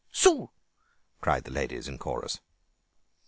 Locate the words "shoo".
0.11-0.49